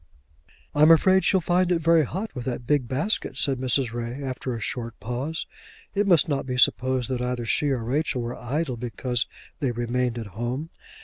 [0.73, 3.93] "I'm afraid she'll find it very hot with that big basket," said Mrs.
[3.93, 5.45] Ray, after a short pause.
[5.93, 9.27] It must not be supposed that either she or Rachel were idle because
[9.59, 10.71] they remained at home.